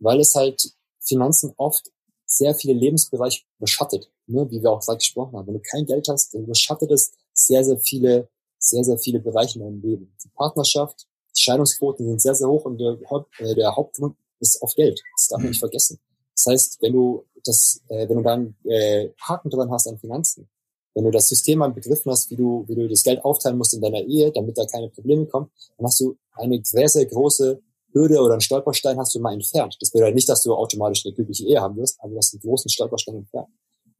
[0.00, 1.92] weil es halt Finanzen oft
[2.24, 4.50] sehr viele Lebensbereiche überschattet, ne?
[4.50, 5.46] wie wir auch gerade gesprochen haben.
[5.46, 9.60] Wenn du kein Geld hast, dann überschattet es sehr, sehr viele, sehr, sehr viele Bereiche
[9.60, 10.16] in deinem Leben.
[10.24, 12.98] Die Partnerschaft, die Scheidungsquoten sind sehr, sehr hoch und der,
[13.38, 15.00] äh, der Hauptgrund ist auf Geld.
[15.16, 16.00] Das darf man nicht vergessen.
[16.34, 20.48] Das heißt, wenn du das, äh, wenn du dann äh, Haken dran hast an Finanzen,
[20.96, 23.74] wenn du das System mal begriffen hast, wie du, wie du das Geld aufteilen musst
[23.74, 27.60] in deiner Ehe, damit da keine Probleme kommen, dann hast du eine sehr, sehr große
[27.92, 29.76] Hürde oder einen Stolperstein hast du mal entfernt.
[29.78, 32.40] Das bedeutet nicht, dass du automatisch eine glückliche Ehe haben wirst, aber du hast einen
[32.40, 33.48] großen Stolperstein entfernt.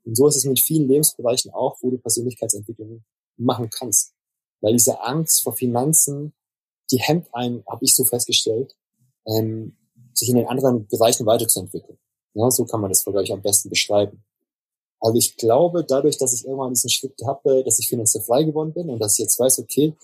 [0.05, 3.05] Und so ist es mit vielen Lebensbereichen auch, wo du Persönlichkeitsentwicklung
[3.37, 4.15] machen kannst.
[4.63, 6.33] Weil diese Angst vor Finanzen,
[6.91, 8.75] die hemmt einen, habe ich so festgestellt,
[9.27, 9.77] ähm,
[10.15, 11.99] sich in den anderen Bereichen weiterzuentwickeln.
[12.33, 14.25] Ja, so kann man das, glaube ich, am besten beschreiben.
[15.01, 18.73] Also ich glaube, dadurch, dass ich irgendwann diesen Schritt habe, dass ich finanziell frei geworden
[18.73, 19.95] bin und dass ich jetzt weiß, okay,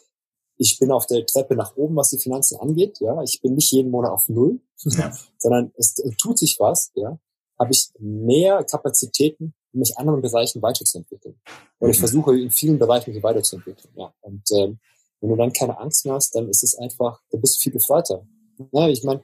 [0.59, 3.01] ich bin auf der Treppe nach oben, was die Finanzen angeht.
[3.01, 5.13] Ja, ich bin nicht jeden Monat auf Null, ja.
[5.39, 6.93] sondern es tut sich was.
[6.95, 7.19] Ja,
[7.59, 11.41] habe ich mehr Kapazitäten, um mich anderen Bereichen weiterzuentwickeln.
[11.79, 12.01] Und ich mhm.
[12.01, 13.93] versuche in vielen Bereichen mich weiterzuentwickeln.
[13.97, 14.79] Ja, und ähm,
[15.21, 17.73] wenn du dann keine Angst mehr hast, dann ist es einfach, dann bist du viel
[17.73, 18.27] befreiter.
[18.73, 19.23] Ja, ich meine,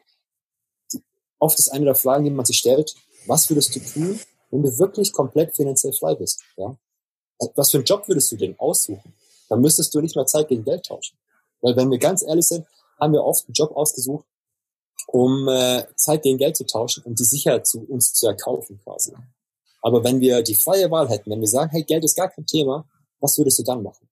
[1.38, 2.94] oft ist eine der Fragen, die man sich stellt:
[3.26, 4.18] Was würdest du tun,
[4.50, 6.42] wenn du wirklich komplett finanziell frei bist?
[6.56, 6.76] Ja,
[7.54, 9.14] was für einen Job würdest du denn aussuchen?
[9.48, 11.16] Dann müsstest du nicht mehr Zeit gegen Geld tauschen.
[11.60, 12.66] Weil wenn wir ganz ehrlich sind,
[13.00, 14.26] haben wir oft einen Job ausgesucht,
[15.06, 19.12] um äh, Zeit gegen Geld zu tauschen, um die Sicherheit zu uns zu erkaufen quasi.
[19.80, 22.46] Aber wenn wir die freie Wahl hätten, wenn wir sagen, hey, Geld ist gar kein
[22.46, 22.84] Thema,
[23.20, 24.08] was würdest du dann machen?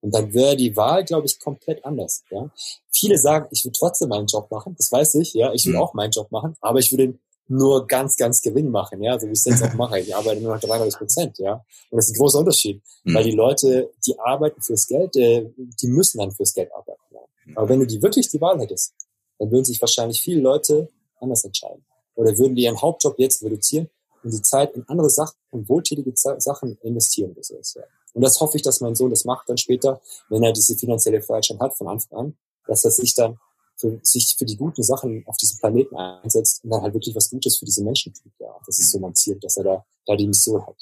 [0.00, 2.22] Und dann wäre die Wahl, glaube ich, komplett anders.
[2.30, 2.50] Ja?
[2.90, 5.80] Viele sagen, ich will trotzdem meinen Job machen, das weiß ich, ja, ich will mhm.
[5.80, 9.26] auch meinen Job machen, aber ich will den nur ganz, ganz Gewinn machen, ja, so
[9.26, 10.00] wie ich es jetzt auch mache.
[10.00, 11.54] Ich arbeite nur noch 300 Prozent, ja.
[11.90, 13.14] Und das ist ein großer Unterschied, mhm.
[13.14, 17.00] weil die Leute, die arbeiten fürs Geld, äh, die müssen dann fürs Geld arbeiten.
[17.10, 17.20] Ja.
[17.56, 18.94] Aber wenn du die wirklich die Wahl hättest,
[19.38, 20.88] dann würden sich wahrscheinlich viele Leute
[21.20, 21.84] anders entscheiden.
[22.14, 23.88] Oder würden die ihren Hauptjob jetzt reduzieren
[24.22, 27.32] und die Zeit in andere Sachen, in wohltätige Sachen investieren.
[27.34, 27.82] Das ist, ja.
[28.14, 31.22] Und das hoffe ich, dass mein Sohn das macht dann später, wenn er diese finanzielle
[31.22, 33.38] Freiheit schon hat von Anfang an, dass er sich dann
[33.78, 37.30] für, sich für die guten Sachen auf diesem Planeten einsetzt und dann halt wirklich was
[37.30, 38.32] Gutes für diese Menschen tut.
[38.38, 40.76] Ja, das ist so mein Ziel, dass er da, da die Mission hat.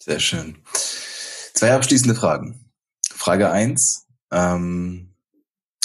[0.00, 0.56] Sehr schön.
[1.54, 2.70] Zwei abschließende Fragen.
[3.10, 4.06] Frage eins.
[4.30, 5.14] Ähm,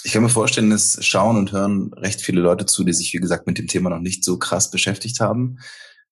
[0.03, 3.19] ich kann mir vorstellen, es schauen und hören recht viele Leute zu, die sich, wie
[3.19, 5.59] gesagt, mit dem Thema noch nicht so krass beschäftigt haben.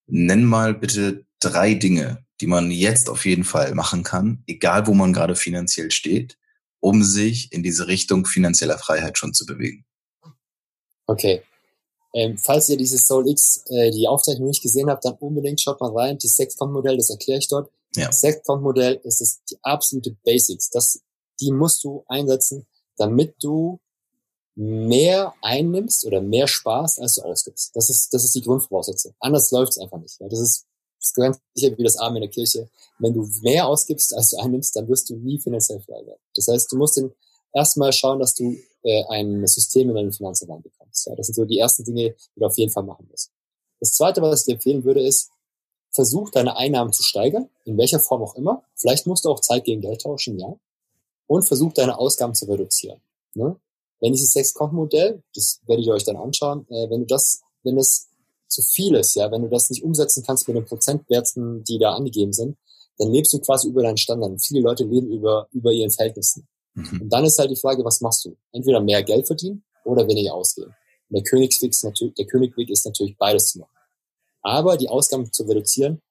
[0.07, 4.93] Nenn mal bitte drei Dinge, die man jetzt auf jeden Fall machen kann, egal wo
[4.93, 6.37] man gerade finanziell steht,
[6.81, 9.85] um sich in diese Richtung finanzieller Freiheit schon zu bewegen.
[11.07, 11.43] Okay.
[12.13, 15.79] Ähm, falls ihr dieses Soul X, äh, die Aufzeichnung nicht gesehen habt, dann unbedingt schaut
[15.79, 16.17] mal rein.
[16.21, 17.71] Das Sexcount-Modell, das erkläre ich dort.
[17.95, 18.07] Ja.
[18.07, 20.69] Das Sexcount-Modell ist das, die absolute Basics.
[20.69, 21.01] Das,
[21.39, 22.67] die musst du einsetzen,
[22.97, 23.79] damit du
[24.55, 27.73] mehr einnimmst oder mehr Spaß, als du ausgibst.
[27.75, 29.13] Das ist, das ist die Grundvoraussetzung.
[29.19, 30.19] Anders läuft es einfach nicht.
[30.19, 30.27] Ja.
[30.27, 30.65] Das ist
[31.01, 32.69] das sicher wie das Arm in der Kirche.
[32.99, 36.21] Wenn du mehr ausgibst, als du einnimmst, dann wirst du nie finanziell frei werden.
[36.35, 37.11] Das heißt, du musst den
[37.53, 41.07] erstmal schauen, dass du äh, ein System in deine Finanzen reinbekommst.
[41.07, 43.31] Ja, das sind so die ersten Dinge, die du auf jeden Fall machen musst.
[43.79, 45.31] Das zweite, was ich dir empfehlen würde, ist,
[45.91, 48.63] versuch deine Einnahmen zu steigern, in welcher Form auch immer.
[48.75, 50.55] Vielleicht musst du auch Zeit gegen Geld tauschen, ja.
[51.27, 53.01] Und versuch deine Ausgaben zu reduzieren.
[53.33, 53.55] Ne?
[53.99, 58.09] Wenn dieses Sechs-Konten-Modell, das werdet ihr euch dann anschauen, äh, wenn du das, wenn es
[58.51, 61.93] zu viel ist, ja, wenn du das nicht umsetzen kannst mit den Prozentwerten, die da
[61.93, 62.57] angegeben sind,
[62.97, 64.31] dann lebst du quasi über deinen Standard.
[64.31, 66.47] Und viele Leute leben über, über ihren Verhältnissen.
[66.73, 67.01] Mhm.
[67.01, 68.35] Und dann ist halt die Frage, was machst du?
[68.51, 70.75] Entweder mehr Geld verdienen oder weniger ausgeben.
[71.09, 73.75] Und der Königsweg ist natürlich, der Königweg ist natürlich beides zu machen.
[74.41, 76.01] Aber die Ausgaben zu reduzieren,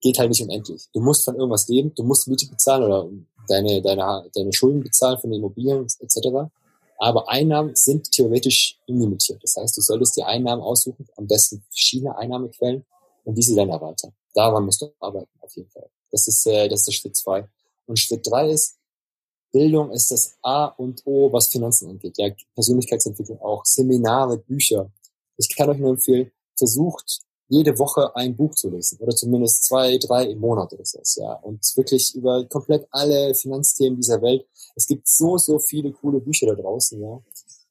[0.00, 0.88] geht halt nicht unendlich.
[0.92, 3.08] Du musst von irgendwas leben, du musst Miete bezahlen oder
[3.48, 6.50] deine, deine, deine Schulden bezahlen von den Immobilien etc.
[6.98, 9.42] Aber Einnahmen sind theoretisch unlimitiert.
[9.42, 12.84] Das heißt, du solltest die Einnahmen aussuchen, am besten verschiedene Einnahmequellen
[13.24, 14.12] und diese dann erweitern.
[14.34, 15.88] Daran musst du arbeiten, auf jeden Fall.
[16.10, 17.48] Das ist, äh, das ist Schritt zwei.
[17.86, 18.78] Und Schritt drei ist,
[19.52, 22.18] Bildung ist das A und O, was Finanzen angeht.
[22.18, 24.90] Ja, Persönlichkeitsentwicklung auch, Seminare, Bücher.
[25.36, 29.98] Ich kann euch nur empfehlen, versucht jede Woche ein Buch zu lesen oder zumindest zwei,
[29.98, 31.00] drei im Monat oder so.
[31.20, 34.46] Ja, und wirklich über komplett alle Finanzthemen dieser Welt.
[34.76, 37.00] Es gibt so, so viele coole Bücher da draußen.
[37.00, 37.20] Ja.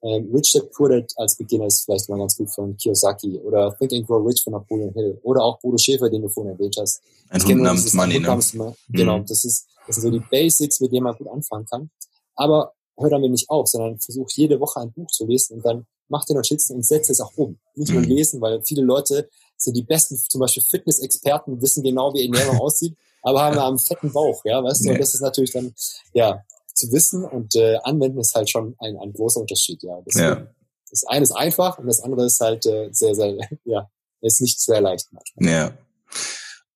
[0.03, 3.75] Ähm, Rich Dad Poor Dad als Beginner ist vielleicht mal ganz gut von Kiyosaki oder
[3.77, 6.75] Think and Grow Rich von Napoleon Hill oder auch Bodo Schäfer, den du vorhin erwähnt
[6.79, 7.01] hast.
[7.29, 8.35] Ein Hund namens Money, ne?
[8.35, 8.73] Mhm.
[8.89, 11.89] Genau, das ist, das sind so die Basics, mit denen man gut anfangen kann.
[12.35, 15.85] Aber hör damit nicht auf, sondern versuch jede Woche ein Buch zu lesen und dann
[16.09, 17.57] mach dir Notizen und setze es auch um.
[17.75, 18.07] Nicht nur mhm.
[18.07, 22.95] lesen, weil viele Leute sind die besten, zum Beispiel Fitness-Experten, wissen genau, wie Ernährung aussieht,
[23.23, 25.73] aber haben einen fetten Bauch, ja, weißt du, und das ist natürlich dann,
[26.13, 26.43] ja,
[26.73, 29.99] zu wissen und äh, anwenden ist halt schon ein, ein großer Unterschied, ja.
[30.05, 30.47] Das, ja.
[30.89, 33.89] das eine ist einfach und das andere ist halt äh, sehr, sehr, ja,
[34.21, 35.53] ist nicht sehr leicht manchmal.
[35.53, 35.77] Ja.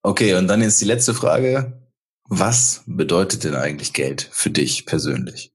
[0.02, 1.78] Okay, und dann ist die letzte Frage.
[2.24, 5.52] Was bedeutet denn eigentlich Geld für dich persönlich?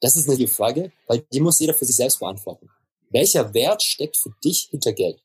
[0.00, 2.70] Das ist eine Frage, weil die muss jeder für sich selbst beantworten
[3.10, 5.20] welcher Wert steckt für dich hinter Geld?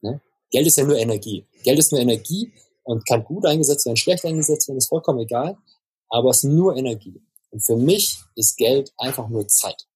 [0.00, 0.20] Ne?
[0.50, 1.46] Geld ist ja nur Energie.
[1.62, 2.52] Geld ist nur Energie
[2.84, 5.56] und kann gut eingesetzt werden, schlecht eingesetzt werden, ist vollkommen egal.
[6.08, 7.20] Aber es ist nur Energie.
[7.50, 9.86] Und für mich ist Geld einfach nur Zeit.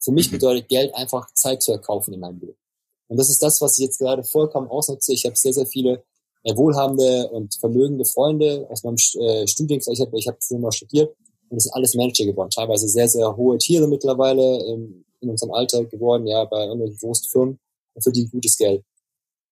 [0.00, 0.36] Für mich mhm.
[0.36, 2.56] bedeutet Geld einfach Zeit zu erkaufen in meinem Leben.
[3.08, 5.12] Und das ist das, was ich jetzt gerade vollkommen ausnutze.
[5.12, 6.02] Ich habe sehr, sehr viele
[6.44, 9.92] äh, wohlhabende und vermögende Freunde aus meinem äh, Studiengang.
[9.92, 11.14] Ich habe ich hab früher mal studiert
[11.48, 12.50] und das sind alles Manager geworden.
[12.50, 14.64] Teilweise sehr, sehr hohe Tiere mittlerweile.
[14.66, 17.60] Ähm, in unserem Alter geworden, ja, bei irgendwelchen großen Firmen
[17.94, 18.84] und verdienen gutes Geld.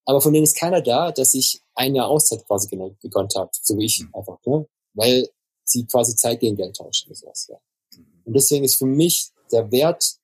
[0.05, 2.69] Aber von denen ist keiner da, dass ich ein Jahr Auszeit quasi
[3.01, 4.15] gekonnt habe, so wie ich mhm.
[4.15, 4.67] einfach, ne?
[4.95, 5.29] weil
[5.65, 7.15] sie quasi Zeit gegen Geld tauschen.
[7.15, 7.59] Sowas, ja.
[8.25, 10.19] Und deswegen ist für mich der Wert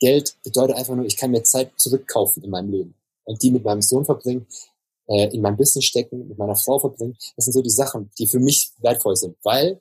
[0.00, 3.64] Geld bedeutet einfach nur, ich kann mir Zeit zurückkaufen in meinem Leben und die mit
[3.64, 4.46] meinem Sohn verbringen,
[5.08, 7.16] äh, in mein Business stecken, mit meiner Frau verbringen.
[7.36, 9.80] Das sind so die Sachen, die für mich wertvoll sind, weil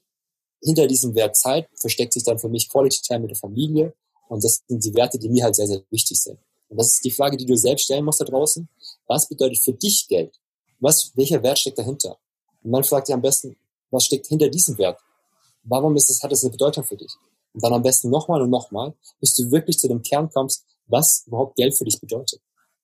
[0.63, 3.93] hinter diesem Wert Zeit versteckt sich dann für mich Quality Time mit der Familie,
[4.29, 6.37] und das sind die Werte, die mir halt sehr, sehr wichtig sind.
[6.69, 8.67] Und das ist die Frage, die du selbst stellen musst da draußen.
[9.07, 10.35] Was bedeutet für dich Geld?
[10.79, 12.17] Was, welcher Wert steckt dahinter?
[12.63, 13.55] Und dann fragt ihr am besten,
[13.89, 14.99] was steckt hinter diesem Wert?
[15.63, 17.11] Warum ist das, hat das eine Bedeutung für dich?
[17.53, 21.23] Und dann am besten nochmal und nochmal, bis du wirklich zu dem Kern kommst, was
[21.25, 22.41] überhaupt Geld für dich bedeutet.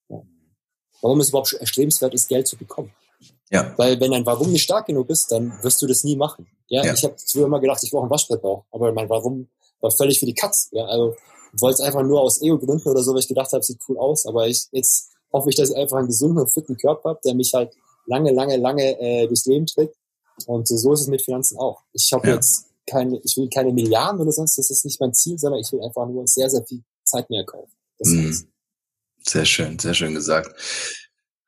[0.10, 0.21] Ja.
[1.01, 2.91] Warum es überhaupt erstrebenswert ist, Geld zu bekommen.
[3.51, 3.73] Ja.
[3.77, 6.47] Weil wenn dein Warum nicht stark genug ist, dann wirst du das nie machen.
[6.67, 6.93] Ja, ja.
[6.93, 10.25] ich habe früher immer gedacht, ich brauche einen Waschbrettbauch, aber mein Warum war völlig für
[10.25, 10.69] die Katz.
[10.71, 11.15] Ja, also
[11.60, 14.26] wollte es einfach nur aus Ego-Gründen oder so, weil ich gedacht habe, sieht cool aus.
[14.26, 17.36] Aber ich jetzt hoffe ich, dass ich einfach einen gesunden und fitten Körper habe, der
[17.36, 17.74] mich halt
[18.06, 19.96] lange, lange, lange äh, durchs Leben trägt.
[20.46, 21.82] Und äh, so ist es mit Finanzen auch.
[21.94, 22.36] Ich habe ja.
[22.36, 25.72] jetzt keine, ich will keine Milliarden oder sonst, das ist nicht mein Ziel, sondern ich
[25.72, 27.72] will einfach nur sehr, sehr viel Zeit mehr kaufen.
[28.00, 28.32] Mm.
[29.26, 30.54] Sehr schön, sehr schön gesagt.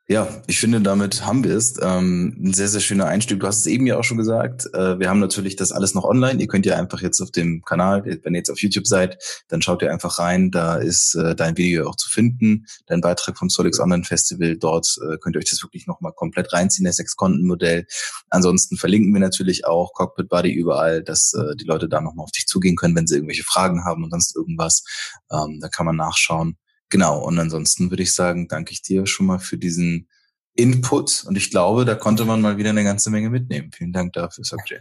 [0.08, 1.82] Ja, ich finde, damit haben wir es.
[1.82, 3.40] Ähm, ein sehr, sehr schöner Einstieg.
[3.40, 4.72] Du hast es eben ja auch schon gesagt.
[4.72, 6.40] Äh, wir haben natürlich das alles noch online.
[6.40, 9.64] Ihr könnt ja einfach jetzt auf dem Kanal, wenn ihr jetzt auf YouTube seid, dann
[9.64, 10.52] schaut ihr einfach rein.
[10.52, 12.68] Da ist äh, dein Video auch zu finden.
[12.86, 14.58] Dein Beitrag vom Solix Online Festival.
[14.58, 17.88] Dort äh, könnt ihr euch das wirklich nochmal komplett reinziehen, das Sechs-Konten-Modell.
[18.30, 22.32] Ansonsten verlinken wir natürlich auch Cockpit Buddy überall, dass äh, die Leute da nochmal auf
[22.32, 24.84] dich zugehen können, wenn sie irgendwelche Fragen haben und sonst irgendwas.
[25.32, 26.58] Ähm, da kann man nachschauen.
[26.90, 30.08] Genau, und ansonsten würde ich sagen, danke ich dir schon mal für diesen
[30.54, 33.72] Input und ich glaube, da konnte man mal wieder eine ganze Menge mitnehmen.
[33.74, 34.80] Vielen Dank dafür, Subjay.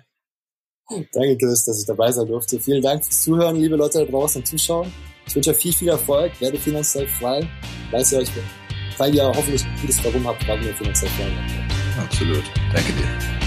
[0.88, 2.60] Danke, Chris, dass ich dabei sein durfte.
[2.60, 4.92] Vielen Dank fürs Zuhören, liebe Leute da draußen und Zuschauen.
[5.26, 7.48] Ich wünsche euch viel, viel Erfolg, werde finanziell frei,
[7.90, 8.28] weil ihr euch,
[8.98, 12.04] weil ihr hoffentlich ein gutes Warum habt, warum ihr finanziell frei seid.
[12.04, 12.44] Absolut.
[12.72, 13.43] Danke dir.